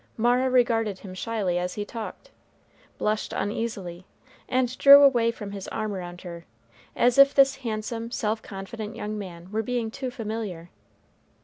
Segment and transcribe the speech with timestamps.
[0.17, 2.31] Mara regarded him shyly as he talked,
[2.97, 4.07] blushed uneasily,
[4.49, 6.43] and drew away from his arm around her,
[6.95, 10.71] as if this handsome, self confident young man were being too familiar.